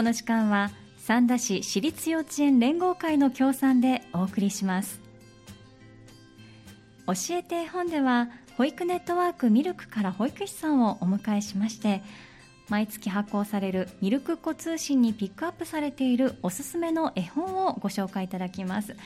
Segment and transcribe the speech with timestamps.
[0.00, 4.98] この時間は三田市私立幼稚園連合会の協賛でお送りします。
[7.06, 12.02] 教えて本では保育ネットワークミルクから保育士さんをお迎えしまして
[12.70, 18.96] 毎月発行されるミルク子通信にピックアップされているおすすめの絵本をご紹介いただきます。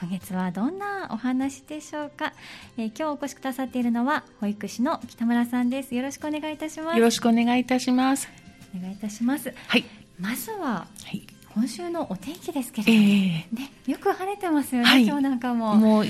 [0.00, 2.32] 今月はどんなお話でしょうか、
[2.76, 5.94] えー、今日お越しくださっているのは保育士の北村さんです。
[5.94, 6.98] よろしくお願いいたします。
[6.98, 8.28] よろしくお願いいたします。
[8.76, 9.54] お願いいたします。
[9.68, 11.22] はいまずは、はい
[11.54, 15.76] 今週のお天気ですけれども、えー、ね、よく晴れてますよね、はい、今日なんかも。
[15.76, 16.04] もう、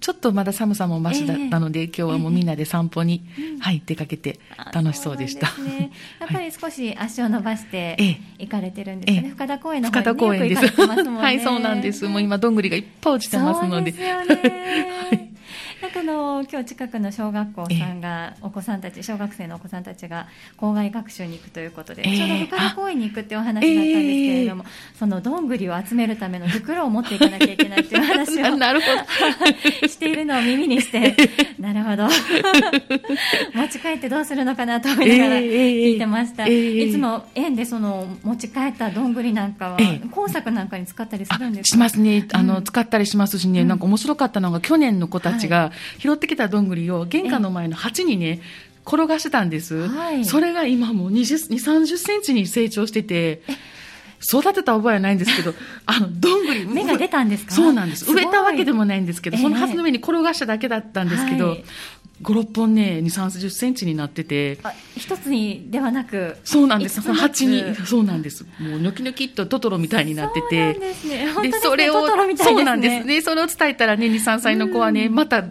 [0.00, 4.40] ちょっとまだ寒さもましだったので、えー、今日はもうみんなで散歩に、えー、はい、出かけて
[4.72, 5.48] 楽しそうでした。
[5.58, 5.90] ね、
[6.20, 7.98] やっぱり少し足を伸ばして
[8.38, 9.24] 行かれてるんですね。
[9.26, 10.64] えー、深田公園の方に、ね、公園です。
[10.80, 12.08] はい、そうなんです。
[12.08, 13.92] もう今、どんぐりがいっぱい落ちてますので。
[13.92, 14.90] そうですよね。
[15.10, 15.37] はい
[15.80, 24.64] なんかの今日近くの小学校さんがお子さんたち小学生のお子さんたちが校外学習に行くということで、ちょうど深田公園に行くっていうお話だったんですけれども、
[24.98, 28.98] そのどんぐりを集めるための袋を持っていかなきゃいけないという話をなるほど。
[29.88, 31.14] しているのを耳にして
[31.60, 32.08] なるほど。
[32.08, 39.78] 持ち帰ってどうするのかなと思いながら聞いてました、いつも園でその持ち帰ったどんぐりなんかは
[40.10, 41.76] 工作なんかに使ったりするんですか？
[41.76, 42.26] しますね。
[42.32, 45.67] あの、使ったりしますしね、なんか面白かったのが去年の子たちが、
[45.98, 48.40] 拾ってきたどんぐりを玄関の前の鉢にね、
[48.86, 53.42] 転がしてたんです、はい、それが今もう20、30センチに成長してて、
[54.20, 55.54] 育てた覚えはないんですけど、
[55.86, 56.66] あの、どんぐり。
[56.66, 57.54] 芽が出たんですか？
[57.54, 58.10] そうなんです。
[58.10, 61.64] 植えたわけでもないんですけど、そのはずの上に転がしただけだったんですけど、はい、
[62.22, 64.58] 5、6本ね、2、30センチになってて。
[64.96, 66.36] 一つにではなく。
[66.44, 67.00] そうなんです。
[67.00, 68.44] その鉢に、そうなんです。
[68.58, 70.74] もう、ニョキニョキっとトトロみたいになってて。
[70.74, 71.50] そうですね。
[71.50, 73.20] で、それを、そうなんですね。
[73.22, 75.44] それを伝えたらね、2、3歳の子はね、また、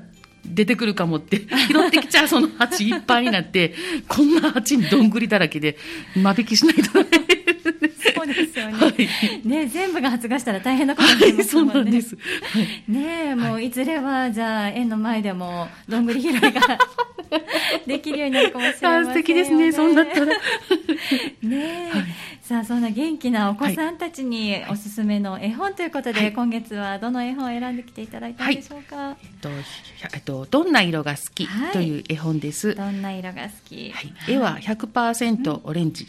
[0.45, 3.73] 出てくるかもって、拾ってきちゃうその鉢いっぱいになって、
[4.07, 5.77] こんな鉢にどんぐりだらけで、
[6.15, 6.99] 間引きしないと
[8.71, 9.37] そうですよね。
[9.37, 11.73] はい、ね全部が発芽したら大変なことになりますもんね。
[11.73, 12.15] はい、そうなんです。
[12.15, 12.21] は
[12.89, 16.49] い、ねもういずれは、じゃあ、園の前でも、どんぐり拾いが
[17.85, 20.25] できるようになるかもしれません、ね、素敵ですね、そうなったら。
[21.43, 22.03] ねはい。
[22.47, 29.49] さあそんな元気なお子さんたちにおすすめの絵本ということで、はい、今月はどの絵本を選んできていただいたんでしょうか、はい、えっと、
[30.13, 36.07] えっと、どんな色が好きという絵本です、どんな色が好き、はい、絵は100%オレンジ、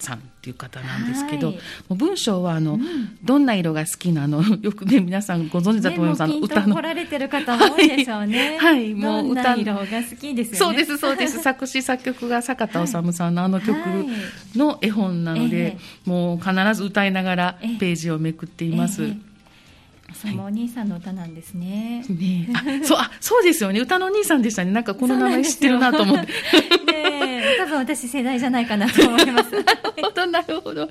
[0.00, 6.74] さんっていう方なんですけど、はい、もう文章はあの、うん、どんな色が好きなの よくね皆さんご存知だと思います、ね、あの歌の。
[6.76, 8.58] 来られてる方も多いでしょうね。
[8.60, 10.56] はい、もう歌色が好きですよね。
[10.58, 11.40] そうですそうです。
[11.42, 13.76] 作詞作曲が坂田治さんのあの曲
[14.54, 19.30] の絵本なので、はい、もう必ず歌いながらページをめくっています、ええ。
[20.14, 22.04] そのお兄さんの歌なんですね。
[22.08, 23.80] ねあ、そう、あ、そうですよね。
[23.80, 24.70] 歌のお兄さんでしたね。
[24.70, 26.32] なんかこの名前知ってるなと思って。
[26.92, 29.50] ね多分私世代じゃないかなと思います。
[30.30, 30.82] なるほど。
[30.82, 30.88] は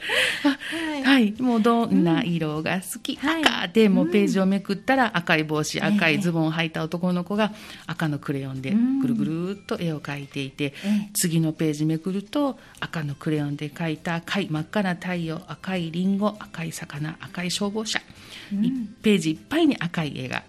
[0.97, 7.52] い、はい、もうどんな色が好き、うん、赤でもうページをめくったら赤い帽子、赤いズボンを履いた男の子が
[7.88, 10.74] 赤のクレヨンでぐるぐるっと絵を描いていて、
[11.14, 18.02] 次のページめくると赤のクレヨンで描いた赤い真っ赤な太陽、赤いリンゴ、赤い魚、赤い消防車、
[18.53, 18.72] うん、1
[19.02, 20.44] ページいっぱいに赤い絵が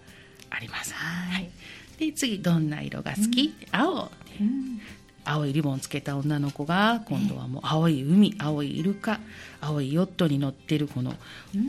[0.49, 0.93] あります。
[0.93, 1.49] はい、
[1.97, 4.81] で次どんな色が好き、うん、青、うん
[5.31, 9.19] 青いリボンつけた女の子が今度はもう青い海青いイルカ
[9.61, 11.13] 青いヨットに乗ってるこの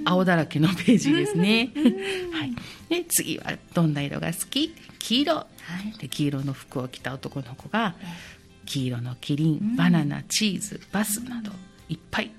[0.05, 1.71] 青だらけのページですね、
[2.33, 2.55] はい、
[2.89, 4.75] で次はどんな色が好き？
[4.99, 5.47] 黄色、は
[5.95, 7.95] い、で黄色の服を着た男の子が
[8.67, 11.53] 黄色のキリンバナナチーズバスなど
[11.89, 12.31] いっぱい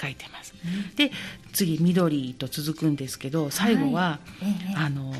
[0.00, 0.54] 書いてます、
[0.96, 1.10] で
[1.52, 4.18] 次緑と続くんですけど最後は、は
[4.72, 5.14] い、あの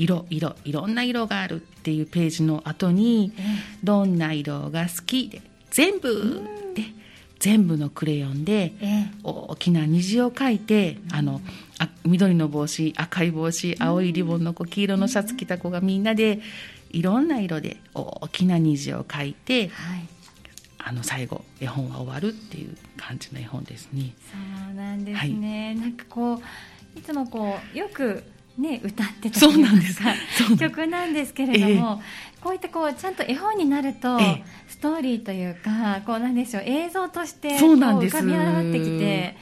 [0.00, 3.32] 色色いろんな色があるっていうページの後に
[3.84, 6.42] 「どんな色が好き?」で全部
[6.74, 6.84] で
[7.38, 8.74] 全部のクレヨンで
[9.22, 11.40] 大きな虹を描いてあの
[11.78, 16.40] あ緑の帽子赤い帽子青いリボンの子黄色のシャツ着た子がみんなで
[16.90, 20.08] いろんな色で大きな虹を描いて、はい、
[20.78, 24.12] あの最後絵本は終わるっていう感じの絵本ですね。
[24.30, 28.24] そうなんですね、はい、なんかこういつもこうよく
[28.58, 39.36] ね、歌ってたというか曲なんですけれども、えー、こういったこうちゃんと絵本になると、えー、ストーリーというかこうなんでしょう映像としてこう浮かび上がってきて。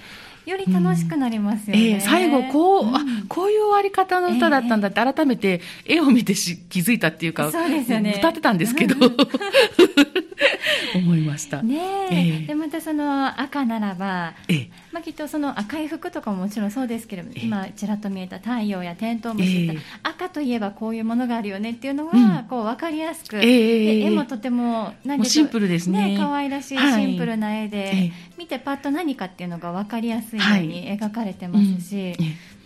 [0.49, 8.15] より楽しくなりますよね、うんえー、最後こう、うん、あこういう終わり方の歌だったんだって改めて絵を見てし気づいたっていうかそうですよね。
[8.19, 8.95] 歌ってたんですけど、
[10.95, 11.63] 思いました。
[11.63, 11.77] ね
[12.11, 12.15] え。
[12.15, 12.47] ええ。
[12.47, 14.71] でまたその赤ならば、ええ。
[14.93, 17.45] まあ、きっとその赤い服とかももちろんそうですけれども、ええ。
[17.47, 20.01] 今ちらっと見えた太陽やテントウムシとかええ。
[20.03, 22.45] 赤といえばこういうものがあるよねっていうのが、うん。
[22.49, 27.05] こう分かりやすく、絵もとても何もうシンプルですね可愛らしいはい。
[27.05, 28.13] シンプルな絵で、ええ。
[28.39, 32.15] 見てパッと何かっていうのが分かりやすいようには描かれてますし、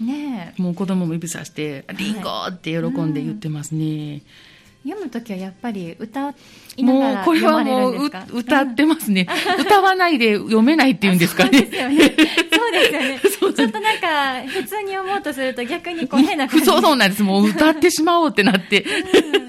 [0.00, 0.10] うん。
[0.10, 4.14] えねもう子供も指さして、リンゴって喜んで言ってますね。
[4.16, 4.20] え
[4.84, 6.34] 読むときはやっぱり歌
[6.76, 8.26] いながらもうこれ読まれはもうるんですか？
[8.32, 9.28] う歌ってますね。
[9.60, 11.68] 歌わないで読めないっていうんですかね。
[12.62, 13.20] そうですよね。
[13.54, 16.66] ちょっとなんか、普通に読もうとすると逆にこう変な感じ。
[16.66, 17.22] そうそうなんです。
[17.22, 18.84] もう歌ってしまおうってなって。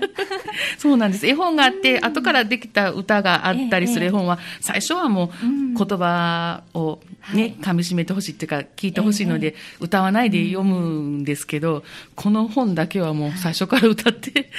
[0.77, 1.27] そうなんです。
[1.27, 11.83] 絵本があって、後からできた歌があったりする絵本は、最初はもううん言葉をはいね、噛み締めてほしいっていうか、聞いてほしいので、歌わないで読むんですけど、
[12.15, 14.49] この本だけはもう最初から歌って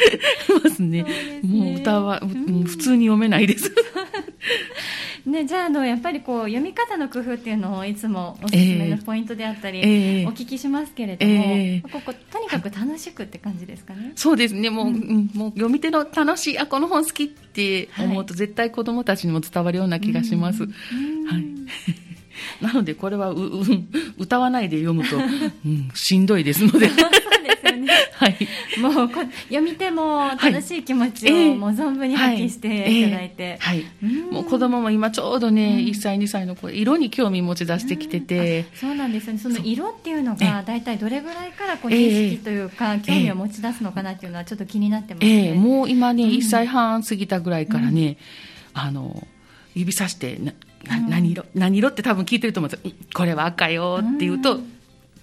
[0.65, 1.05] ますね。
[1.43, 3.71] もう歌は、うん普通に読めないです。
[5.27, 14.13] ね、じゃあ、あの、やっぱりこう、読み方の工夫っていうのをいつもおすすめのポイントであったり、ええお聞きしますけれども、ええこことにかく楽しくって感じですかね。
[14.17, 20.65] そうですね、もう、うんもう読み手の楽しい、あ、この本好きって思うと、絶対子供たちにも伝わるような気がします。
[20.65, 20.71] うん
[21.27, 21.45] はい。
[22.61, 23.63] なので、これはう、う、
[24.19, 25.17] 歌わないで読むと、
[25.65, 26.89] うん、しんどいですので。
[26.91, 27.93] そうですよね。
[28.13, 28.37] はい。
[28.81, 33.57] もうこ、読み手も楽しい気持ちをもう存分に発揮していただいて。
[33.61, 33.79] はい。
[33.79, 39.39] はいうんもう子供も今ちょうどね、1歳、2歳の子、色に興味持ち出してきてて、そうなんですよね。
[39.39, 45.49] その色っていうのえが大体どれぐらいからこうええ認識というか、興味を持ち出すのかなっていうのはちょっと気になってますえね。
[45.51, 48.17] えもう今ね、うん1歳半過ぎたぐらいからね、
[48.73, 49.27] あの、
[49.75, 50.53] 指さして、な
[50.89, 52.93] なうん何色何色って多分聞いてると思うんですよ。
[52.99, 54.74] うんこれは赤よって言うと、うんゆ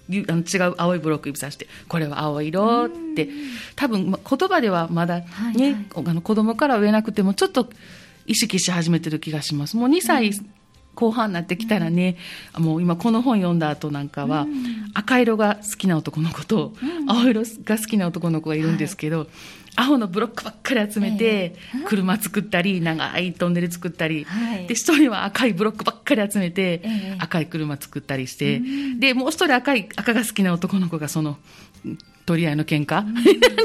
[0.08, 3.28] あの違う青いブロック指さして、これは青色って、
[3.76, 5.86] 多分、ま言葉ではまだね、はいはい。
[6.06, 7.68] あの子供からは言えなくても、ちょっと
[8.26, 9.76] 意識し始めてる気がします。
[9.76, 10.32] もう2歳
[10.94, 12.16] 後半になってきたらね、
[12.58, 14.90] もう今この本読んだ後なんかは、うん。
[14.94, 17.10] 赤色が好きな男の子と、うん。
[17.10, 19.28] 青色が好きな男の子がいるんですけど、
[19.74, 21.84] 青のブロックばっかり集めて、ええ。
[21.86, 24.66] 車作ったり、長いトンネル作ったり、はい。
[24.66, 27.16] で、一人は赤いブロックばっかり集めて、ええ。
[27.18, 29.00] 赤い車作ったりして、うん。
[29.00, 31.38] で、もう一人赤い、赤が好きな男の子がその、
[32.26, 33.02] 取り合いの喧嘩、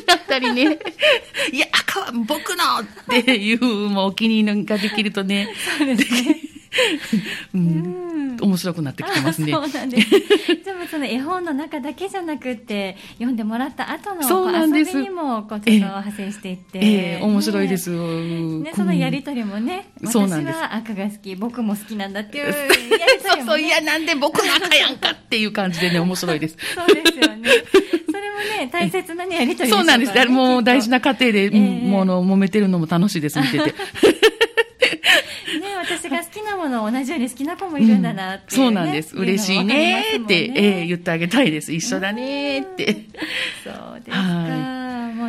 [0.06, 0.80] だったりね、
[1.54, 2.80] いや、赤は僕の
[3.20, 3.36] って。
[3.38, 5.48] いう、もうお気に入りができるとね、
[5.80, 5.98] ね。
[7.54, 7.64] う、うん
[8.36, 9.54] ん面白くなってきてますね。
[9.54, 10.10] あそうなんです。
[10.64, 17.90] でもその絵本の中だけじゃなくって、読んでもらった後のそうなんです遊びにもこうちょっと派生していって、ええ面白いです。
[17.90, 26.58] ねねそのやりとりもね、私そうなんですは赤が好き、僕も好きなんだっていうやりとそうそう、りもねいや、なんで僕の赤やんかっていう感じでね、面白いです。
[26.76, 27.50] そうですよね。
[28.10, 30.26] それもね、大切なね、やりとりそうなんです。
[30.28, 33.76] もう大事な家庭で、ええもの揉めてるのも楽しいです、見てて。
[36.10, 39.16] ね、私が好きなものを同じように好きな子もいるんだなっていう、ねそうなんです。
[39.16, 41.74] 嬉しいねーって、ええ言ってあげたいです。
[41.74, 42.94] 一緒だねーって。
[43.64, 44.77] そうですか。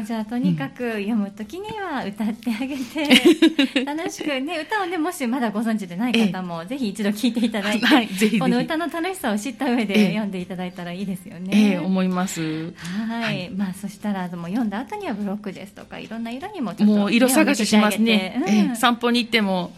[0.09, 8.09] じゃあとにかく読むときには歌ってあげて、 楽しくね、歌をね、もしまだご存知でない方も、ぜひ一度聴いていただいて、はい
[8.39, 11.51] この歌の楽しさを知った上えでえ読んでいただいたらいいですよね。
[11.53, 12.73] ええ思います。
[12.75, 13.51] はい、はい。
[13.51, 18.07] まあそしたらもう読んだ後にはブロックですとかいろんな色にもちょっともう色探ししますね。
[18.07, 18.69] 目を向けてあげて。
[18.69, 19.73] ええ散歩に行っても、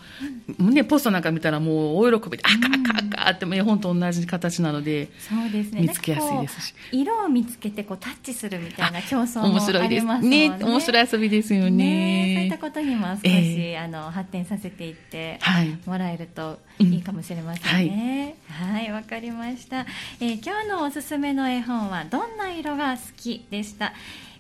[0.61, 5.83] ね、ポストなんか見たらもう大喜びで、赤赤赤って、もう絵本と同じ形なので、そうですね。
[5.83, 6.75] 見つけやすいですし。
[6.93, 10.01] 色を見つけてこうタッチするみたいな競争も面白いです。
[10.01, 10.49] ありますもんね。
[10.51, 12.59] ね、面白い遊びですよねそういったね。
[12.61, 13.29] ことにも少し、
[13.61, 15.79] えあの発展させていってはい。
[15.87, 18.37] もらえるといいかもしれませんね。
[18.49, 19.87] うんはい、わ、かりました、
[20.21, 23.93] えー今日のおすすめの絵本はどんな色が好きでした？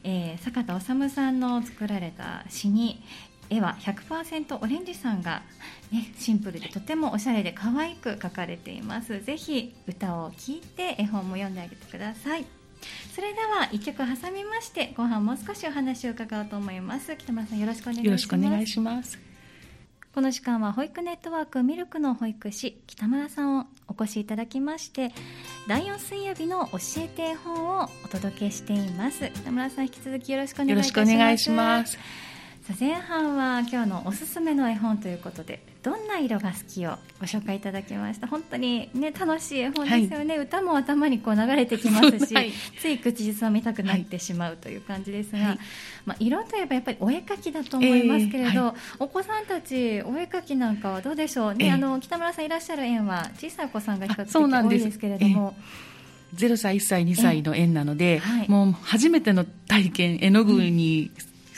[0.04, 3.02] えー坂田治さんの作られた詩に
[3.50, 5.42] 絵は100%オレンジさんが、
[5.90, 12.44] ね、シンプルでとてもおしゃれで可愛く描かれていますぜひ歌を聴いて絵本も読んであげてください
[13.14, 19.30] それでは一曲挟みまして後半もう少しお話を伺おうと思います北村さんよろしくお願いしますよろしくお願いします。
[20.12, 25.12] この時間は保育ネットワークミルクの保育士北村さんをお越しいただきまして
[25.68, 31.96] 第4水曜日の教えて絵本をお届けしています北村さん引き続きよろしくお願いいよろたしますしくお願いします。
[32.70, 38.28] さあ前半は今日のおすすめの絵本ということでどんな色が好きをご紹介いただきました？
[38.28, 42.52] 本当にね楽しい絵本ですよね、歌も頭にこう流れてきますし、 はい。
[42.80, 45.58] つい口実を見たくなってしまうという感じですが、はい。
[46.06, 51.54] まあ、色といえばやっぱりお絵描きだと思いますけれど、えーはお子さんたちお絵描きなんかはどうでしょう？
[51.54, 54.84] ね、えーあの北村さんいらっしゃる園は小さいお子さんが比較あそうなんです。
[54.84, 55.56] 的多いですけれども、
[56.36, 58.48] 0歳、1歳、2歳の園なので、はい。
[58.48, 61.10] もう初めての体験、絵の具に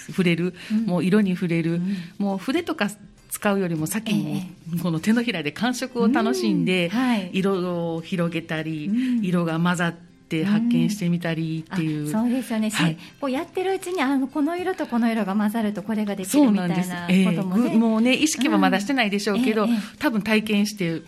[0.08, 0.86] 触れる、うん。
[0.86, 1.96] もう色に触れる、うん。
[2.18, 2.90] もう筆とか
[3.30, 8.90] 使うよりも先にこの手のひらで感触を楽しんで、はい、色を広げたり、
[9.22, 9.94] 色が混ざっ
[10.32, 21.02] て発見してみたりっていう、うん、そうですよね、はい、こうやってるうちにあのこの色とこの色が混ざるとこれができるみたいなことも、ね、えー、もうね意識はまだしてないでしょうけど、うんえー、多分体験して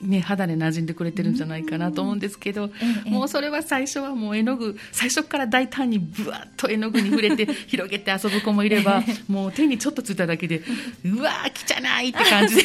[0.00, 2.70] ね、肌で馴染んでくれてるんじゃないかなと思うんですけど、
[3.06, 10.62] もうそれは最初はもう絵の具最初から大胆にぶわっと絵の具に触れて広げて遊ぶ子もいればもう手にちょっとついただけで
[11.04, 12.62] うわー汚いって感じで。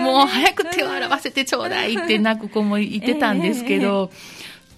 [0.00, 4.10] もう早く手を洗わせてちょうだいって泣く子もいてたんですけど。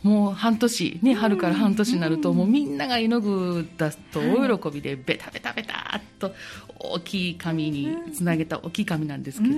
[0.01, 6.33] もう半年、ね、春から半年になると、もうみんなが絵の具出すと大喜びで、ベタベタベタっと
[6.81, 9.55] 大きい紙につなげた大きい紙なんですけど、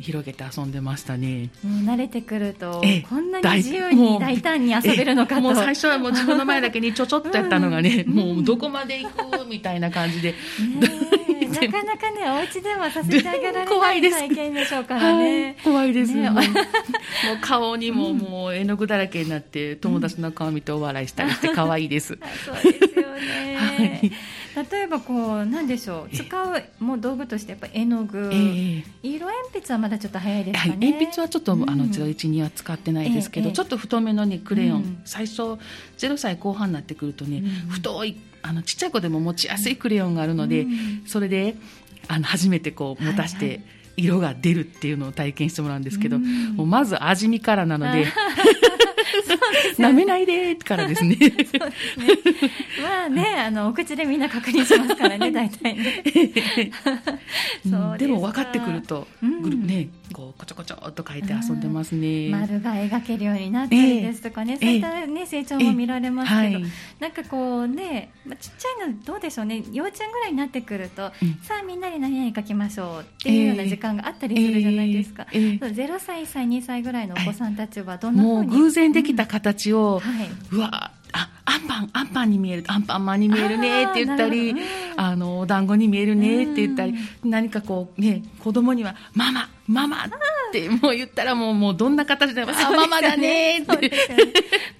[0.00, 1.50] 広げて遊んでましたね。
[1.64, 5.40] もう慣れてくると、こんなに自由に大胆に遊べるのかと。
[5.40, 10.34] もう最初はもう自分の前だけにちょちょっとやったのがね、もうどこまで行くみたいな感じで。
[11.50, 15.56] なかなかね、お家ではさせてあげられない体験でしょうからね。
[15.64, 16.14] 怖いです。
[16.14, 16.42] ね、もう
[17.42, 22.18] 顔にももう絵の具だらけになって、友達の顔見てお笑いしたりして可愛いです。
[22.46, 23.56] そうですよね。
[23.56, 24.12] はい
[24.70, 35.58] 例えばこうなんでしょう使うもう道具としてやっぱ絵の具、えー、色鉛筆はまだちょっと早いですかね、はい、鉛筆はちょっと、うん、あの01には使ってないですけど、えー、ちょっと太めのねクレヨン、うん、最初
[35.98, 40.66] 0歳後半になってくるとね、うん、太いあのちっちゃい子でも持ちやすいクレヨンがあるので、
[41.06, 41.56] それで
[42.08, 43.64] あの初めてこう持たして、はいはい。
[43.96, 48.06] 色が出るっていうのを体験してもらうんですけど、うん、もうまず味見からなので
[49.78, 51.16] 舐めないでからですね。
[51.18, 51.60] そうですね。
[52.82, 56.04] まあね、あの、お口でみんな確認しますからね、大体ね。
[57.68, 62.30] そうでも分かってくると、うん、ね、こう、こちょこちょっと書いて遊んでますね。
[62.30, 66.60] 丸が描けるようになったりですとかね、そういったね、成長も見られますけど、
[67.00, 71.12] なんかこうね、まあ、ちっちゃいのどうでしょうね、幼稚園ぐらいになってくると、
[71.42, 75.26] さあみんなで何々書きましょうっていうような時間があったりするじゃないですか。
[75.32, 84.54] 0歳、1歳、2歳ぐらいのお子さんたちはどんなふうにもう偶然できた形を、はい、うわあアンパンアンパンに見えるアンパンマンに見えるねって言ったり
[84.96, 90.08] あのお団子に見えるねって言ったり何かこうね子供にはママママっ
[90.52, 93.92] てもう言ったらもうもうどんな形でも、あママだねって、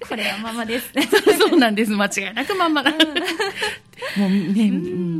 [0.09, 1.09] これはママですね。
[1.39, 1.93] そうなんです。
[1.93, 5.20] 間違いなくママだ、もうね、うん、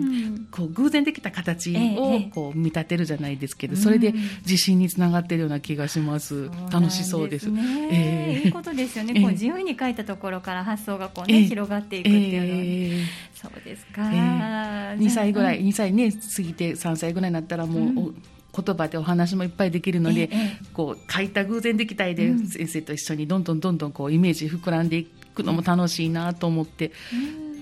[0.61, 4.13] こう偶然できた形をこう見立てるじゃないですけど、それで
[4.43, 6.51] 自信につながっているような気がします。
[6.71, 7.51] 楽しそうです。
[7.51, 8.41] ね、え。
[8.43, 9.21] ー、いいことですよね。
[9.23, 14.11] こう自由に書いたところから発想がこうね、広がっていくっていうのは、えー、そうですか。
[14.13, 18.15] えー、2歳ぐらい、2歳ね過ぎて3歳ぐらいになったらもう、
[18.53, 20.29] 言葉でお話もいっぱいできるので、
[20.75, 26.93] こう書いた偶然できた絵で先生と一緒にどんどんどんどんこうイメージ膨らんでいくのも楽しいなと思って。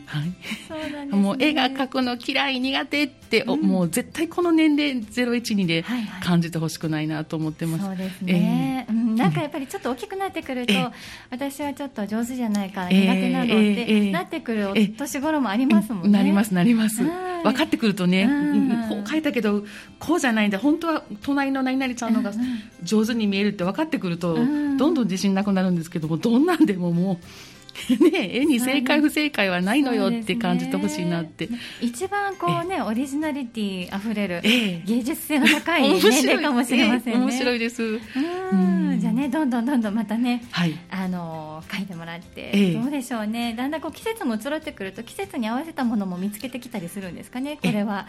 [0.09, 5.85] はい、ね、もう絵が描くの嫌い苦手って、うん、もう絶対この年齢012で
[6.25, 10.93] 感じてほしくないなと思ってます、はいはい、そうですね、えー、うん、なんかやっぱりちょっと大きくなってくると、えー、
[11.31, 18.27] 私はちょっと上手じゃないから苦手なのって、えー、なってくる年頃もありますもんね、なりますなります、分かってくるとね、
[18.88, 19.62] こう書いたけど
[19.99, 22.33] こうじゃないんだ本当は隣の何々ちゃんのが
[22.83, 27.19] 上手に見えるって分かってくると、どんどん自信なくなるんですけどもどんなんでももう
[28.13, 37.21] ね、絵に正解不正解はないのよって感じてほしいなって、ね、一番こうねオリジナリティあふれる芸術性の高い年齢かもしれませんね。
[37.21, 37.83] 面白いです。
[37.83, 37.97] う
[38.57, 38.99] ん。
[39.01, 43.55] じゃあねどんどんどんどんまたね、はい、あの書いてもらって、どうでしょうね。
[43.57, 47.59] だんだんこう季節も移ろってくると季節に合わせたものも見つけてきたりするんですかね。
[47.63, 48.07] これは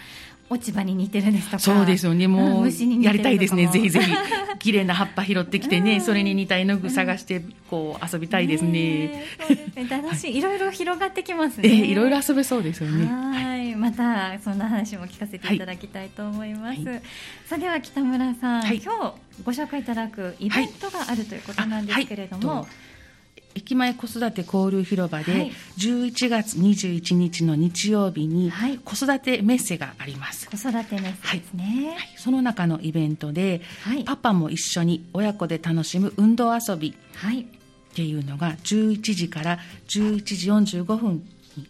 [0.49, 1.59] 落ち葉に似てるんですとか。
[1.59, 2.27] そうですよね。
[2.27, 2.69] もう
[3.01, 3.67] やりたいですね。
[3.67, 4.11] ぜひぜひ。
[4.59, 9.23] 綺麗な葉っぱ拾ってきてね、それに似た絵の具探してこう遊びたいですね、
[9.89, 10.41] 楽しい、い。
[10.41, 13.05] ろいろ広がってきますね、いろいろ遊べそうですよね。
[13.05, 17.01] はい、またそんな話も聞かせていただきたいと思います、はい、
[17.45, 19.13] さあでは北村さん、はい、今日
[19.43, 22.67] ご紹介いただくイベントがあるということなんですけれども、
[23.55, 28.51] 駅前子育て交流広場で11月21日の日曜日に
[28.85, 33.61] 子育てメッセがあります、子育てメッセですね、はい、その中のイベントで、
[34.05, 36.95] パパも一緒に親子で楽しむ運動遊び
[37.91, 41.23] っていうのが11時から11時45分
[41.57, 41.67] に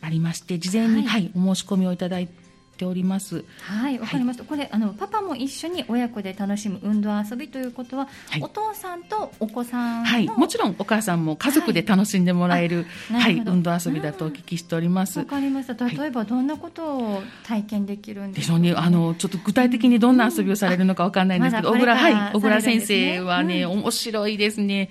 [0.00, 2.42] ありまして事前に、はいお申し込みをいただいて
[2.82, 3.44] ております。
[3.62, 4.42] はい、わかりました。
[4.42, 15.20] はい、これあのパパも一緒に親子で楽しむ運動遊びということは、はい、お父さんとお子さんはい、もちろんお母さんも家族で楽しんでもらえる、はい、運動遊びだとお聞きしております。
[15.20, 15.88] わかりました。
[15.88, 18.86] 例えばどんなことを体験できるんですか、ね、でしょうね。
[18.86, 24.90] あのちょっと具体的にどんな遊びをされるのかわかんないんですけど、小倉はい小倉先生はね、面白いですね。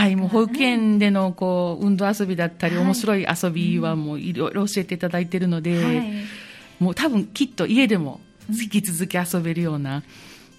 [0.00, 6.12] はい、もう保育園でのこう運動遊びだったり、面白い遊びはもういろいろ教えていただいているので、はい、
[6.78, 10.02] もう多分きっと家でも引き続き遊べるような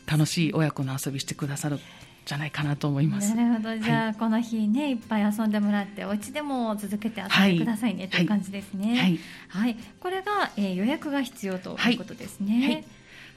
[0.06, 1.80] 楽しい親子の遊びしてくださる
[2.24, 3.34] じゃないかなと思います。
[3.34, 3.78] なるほど。
[3.80, 8.96] じゃあ、はい、この日ねいっぱい遊んでもらってお家でも続けて遊んでくださいね、はい、という感じですね。
[8.96, 9.20] はい。
[9.48, 12.86] はい、これが、えー、予約が必要ということですね。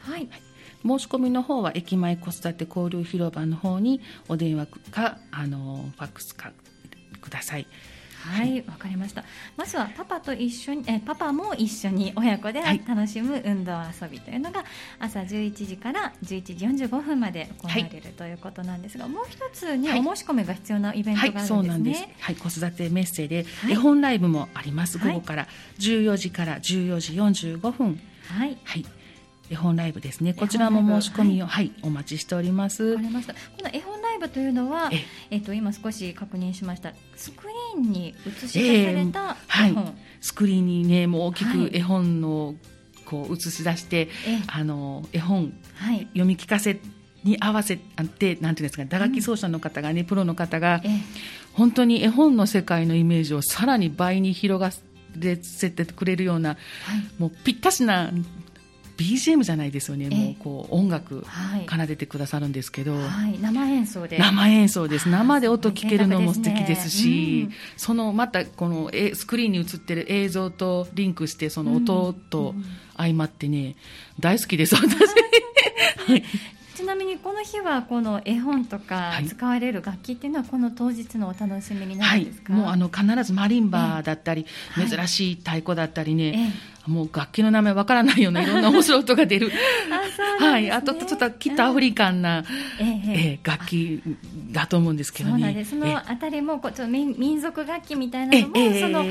[0.00, 0.28] はい。
[0.84, 6.52] 申し込みの方は駅前子育て交流広場の方にお電話かあのファックスか
[7.20, 7.66] ください。
[8.24, 9.22] はいわかりました。
[9.54, 14.64] まずはパパと一緒にえパパも一緒に親子で楽しむ運動遊びというのが
[14.98, 16.42] 朝11時から11
[16.76, 22.04] 時45分まで行われる、ということなんですがもう一つね、はい、お申し込みが必要なイベントがあるんですね、はい、そうなんです。
[22.18, 25.46] はい子育てメッセで絵本ライブもあります、午後から
[25.78, 28.00] 14時から14時45分。
[28.28, 28.86] はい、はい
[29.50, 30.34] 絵本ライブですね。
[30.34, 32.94] こちらも申し込みを、はい、はい、お待ちしております。
[32.94, 33.06] この
[33.72, 34.90] 絵本ライブというのは、
[35.30, 36.94] えっ、と今少し確認しました。
[37.16, 39.36] スクリーンに映し出された
[39.66, 42.54] 絵本、えー、はい、スクリーンにねもう大きく絵本の
[43.04, 46.80] こう映し出して、はい、あの絵本、はい、読み聞かせ
[47.22, 50.82] に合わせてなんていうんですか打楽器奏者の方がね、うん、プロの方が、
[51.52, 54.70] 本当に絵本の世界のイメージをさらに倍に広が
[55.42, 56.58] せてくれるような、はい、
[57.18, 58.10] もうぴったしな
[58.96, 61.24] BGM じゃないですよね、もうこう音楽
[61.68, 64.18] 奏でてくださるんですけど、はい、生演奏で。
[64.18, 65.08] 生演奏です。
[65.08, 72.54] 生で音聞けるのも素敵ですし、ねうん、そのまたこのスクリーンに映ってる映像とリンクしてその音と
[72.96, 73.76] 相まってね、
[74.20, 76.22] 大好きです私、はい、
[76.74, 84.46] ちなみにこの日はこの絵本とか使われる楽器っていうのはこの当日のお楽しみになるんですか、はい、もうあの必ずマリンバだったり、
[84.76, 86.52] 珍しい太鼓だったりね、
[86.86, 89.50] もう楽器の名前わからないようないろんな面白い音が出る。
[90.40, 92.44] あはい、あとちょっときっとアフリカンな、
[92.78, 94.02] ええー、楽器
[94.52, 95.32] だと思うんですけどね。
[95.32, 95.70] そうなんです。
[95.70, 99.04] そのあたりもこうちょっと民族楽器みたいなのも、その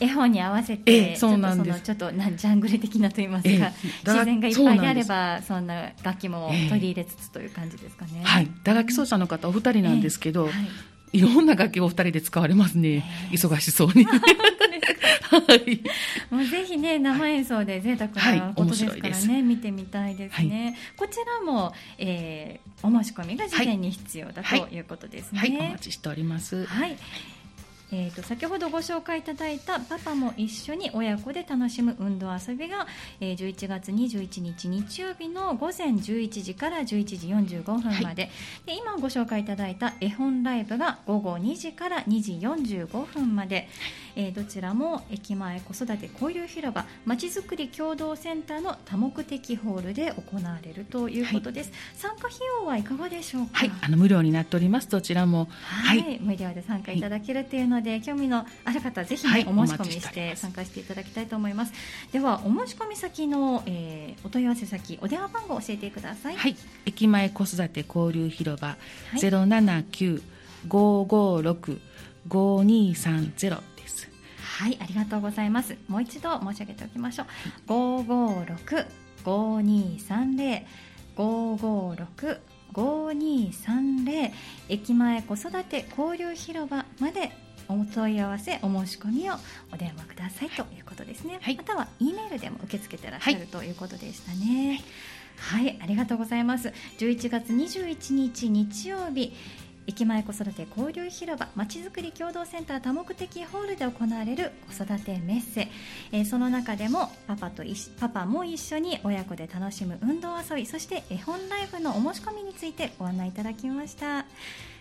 [0.00, 1.80] 絵本に合わせて、そうなんです。
[1.80, 3.72] ちょっとなんジャングル的なと言いますか、
[4.06, 8.20] 自然がいっぱいあればそんな楽器も取り入れつつという感じですかね。
[8.22, 8.48] はい。
[8.62, 10.52] 打楽器奏者の方お二人なんですけど、はい
[11.12, 14.06] いろんな楽器をお二人で使われますね、忙しそうに。
[15.30, 15.82] はい、
[16.30, 24.78] もうぜひね生演奏で贅沢なことですからね、はい、見てみたいですね、はい、こちらも、えー、お申し込みが事前に必要だとい。
[24.80, 26.64] うことですね、はい、お待ちしております。
[26.64, 26.96] はい。
[27.90, 32.86] えーと、先ほどご紹介いただいたパパも一緒に親子で楽しむ運動遊びが、
[33.18, 37.16] えー、11月21日日曜日の午前11時から11時
[37.56, 38.02] 45分まで。
[38.02, 38.28] はい、で
[38.76, 43.70] 今ご紹介いただいた絵本ライブが午後2時から2時45分まで、
[44.16, 54.88] えー、どちらも駅前子育て交流広場まちづくり共同センターの多目的ホールで行われるということです、はい、参加費用はいかがでしょうか、はい、あの無料になっております。
[54.88, 61.72] どちらも、はい、はい、無料で参加いただけるというので、興味のある方ぜひ、ね、お申し込みして参加していただきたいと思います。
[62.12, 66.36] ではお申し込み先の、えー、お問い合わせ先お電話番号教えてください。
[66.36, 66.56] はい。
[66.86, 68.76] 駅前子育て交流広場
[69.14, 70.22] 079
[70.68, 73.62] 5565230
[74.58, 75.76] はいありがとうございます。
[75.86, 77.26] もう一度申し上げておきましょう。
[77.68, 78.86] 五五六
[79.24, 80.66] 五二三零。
[81.14, 82.40] 五五六
[82.72, 84.32] 5230
[84.68, 87.30] 駅前子育て交流広場まで
[87.68, 89.34] お問い合わせお申し込みを
[89.72, 94.80] お電話くださいということですね、はい、または E メールでも受け付けてらっしゃる、はい、ということでしたね。
[95.38, 96.72] はい、ありがとうございます。
[96.98, 99.32] 11月21日日曜日
[99.88, 105.68] 駅前子育て交流広場まちづくり共同センター多目的ホールで行われる子育てメッセ、
[106.12, 107.62] えー、その中でもパパと
[107.98, 114.26] パパも一緒に親子で楽しむ運動遊びそして絵本ライブのお申し込みについてご案内いただきました。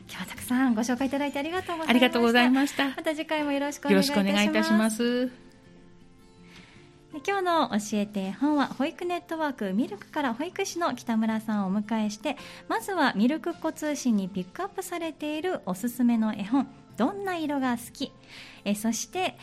[0.10, 1.89] 今日はたくさんご紹介いただいてありがとうございました。
[1.89, 2.86] ありがとうございました。
[2.89, 5.47] また次回もよろしくお願いいたします
[7.25, 18.12] 今日の教えて本は保育ネットワークミルクから保育士の北村さんをお迎えしてまずはミルクっ子通信にピックアップされているおすすめの絵本どんな色が好き？
[18.65, 19.38] えそして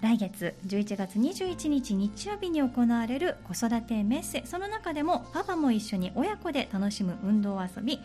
[0.00, 4.42] 来月11月21日日曜日に行われる子育てメッセ。
[4.44, 7.98] その中でもパパも一緒に親子で楽しむ運動遊び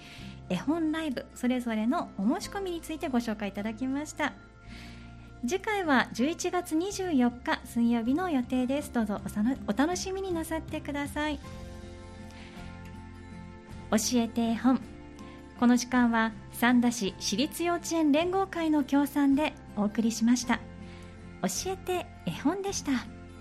[0.49, 4.33] 絵本ライブそれぞれのお申し込みについてご紹介いただきました。
[5.45, 8.93] 次回は11月24日水曜日の予定です。
[8.93, 9.19] どうぞ
[9.67, 11.39] お楽しみになさってください。
[13.91, 14.79] 教えて絵本。
[15.59, 20.61] この時間は三田市私立幼稚園連合会の協賛でお送りしました。
[21.41, 22.91] 教えて絵本でした。